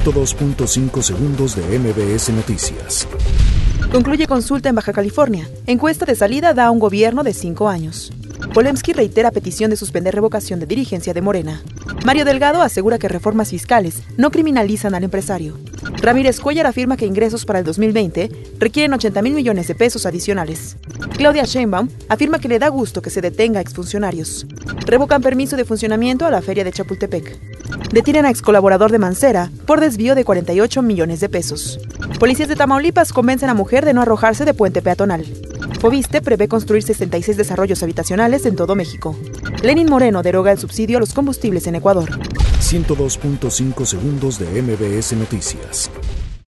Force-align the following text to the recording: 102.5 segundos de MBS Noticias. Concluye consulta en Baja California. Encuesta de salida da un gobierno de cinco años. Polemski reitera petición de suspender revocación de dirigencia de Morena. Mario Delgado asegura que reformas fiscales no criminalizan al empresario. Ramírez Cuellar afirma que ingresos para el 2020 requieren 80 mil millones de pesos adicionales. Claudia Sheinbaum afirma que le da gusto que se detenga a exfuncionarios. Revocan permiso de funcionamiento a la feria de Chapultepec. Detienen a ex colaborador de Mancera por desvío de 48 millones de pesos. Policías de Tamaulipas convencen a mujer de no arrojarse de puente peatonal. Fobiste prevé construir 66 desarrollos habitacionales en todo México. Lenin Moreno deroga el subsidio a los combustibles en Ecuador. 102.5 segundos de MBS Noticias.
102.5 0.00 1.02
segundos 1.02 1.54
de 1.54 1.78
MBS 1.78 2.30
Noticias. 2.30 3.06
Concluye 3.90 4.26
consulta 4.26 4.70
en 4.70 4.74
Baja 4.74 4.94
California. 4.94 5.46
Encuesta 5.66 6.06
de 6.06 6.14
salida 6.14 6.54
da 6.54 6.70
un 6.70 6.78
gobierno 6.78 7.22
de 7.22 7.34
cinco 7.34 7.68
años. 7.68 8.10
Polemski 8.54 8.94
reitera 8.94 9.30
petición 9.30 9.68
de 9.68 9.76
suspender 9.76 10.14
revocación 10.14 10.60
de 10.60 10.66
dirigencia 10.66 11.12
de 11.12 11.20
Morena. 11.20 11.60
Mario 12.06 12.24
Delgado 12.24 12.62
asegura 12.62 12.98
que 12.98 13.08
reformas 13.08 13.50
fiscales 13.50 14.02
no 14.16 14.30
criminalizan 14.30 14.94
al 14.94 15.04
empresario. 15.04 15.58
Ramírez 16.00 16.40
Cuellar 16.40 16.66
afirma 16.66 16.96
que 16.96 17.04
ingresos 17.04 17.44
para 17.44 17.58
el 17.58 17.64
2020 17.66 18.54
requieren 18.58 18.94
80 18.94 19.20
mil 19.20 19.34
millones 19.34 19.68
de 19.68 19.74
pesos 19.74 20.06
adicionales. 20.06 20.78
Claudia 21.18 21.44
Sheinbaum 21.44 21.88
afirma 22.08 22.38
que 22.38 22.48
le 22.48 22.58
da 22.58 22.68
gusto 22.68 23.02
que 23.02 23.10
se 23.10 23.20
detenga 23.20 23.58
a 23.58 23.62
exfuncionarios. 23.62 24.46
Revocan 24.92 25.22
permiso 25.22 25.56
de 25.56 25.64
funcionamiento 25.64 26.26
a 26.26 26.30
la 26.30 26.42
feria 26.42 26.64
de 26.64 26.70
Chapultepec. 26.70 27.38
Detienen 27.94 28.26
a 28.26 28.30
ex 28.30 28.42
colaborador 28.42 28.92
de 28.92 28.98
Mancera 28.98 29.50
por 29.66 29.80
desvío 29.80 30.14
de 30.14 30.22
48 30.22 30.82
millones 30.82 31.18
de 31.20 31.30
pesos. 31.30 31.80
Policías 32.20 32.50
de 32.50 32.56
Tamaulipas 32.56 33.14
convencen 33.14 33.48
a 33.48 33.54
mujer 33.54 33.86
de 33.86 33.94
no 33.94 34.02
arrojarse 34.02 34.44
de 34.44 34.52
puente 34.52 34.82
peatonal. 34.82 35.24
Fobiste 35.80 36.20
prevé 36.20 36.46
construir 36.46 36.82
66 36.82 37.38
desarrollos 37.38 37.82
habitacionales 37.82 38.44
en 38.44 38.54
todo 38.54 38.74
México. 38.74 39.16
Lenin 39.62 39.88
Moreno 39.88 40.22
deroga 40.22 40.52
el 40.52 40.58
subsidio 40.58 40.98
a 40.98 41.00
los 41.00 41.14
combustibles 41.14 41.66
en 41.66 41.76
Ecuador. 41.76 42.10
102.5 42.60 43.86
segundos 43.86 44.38
de 44.38 44.60
MBS 44.60 45.14
Noticias. 45.14 45.90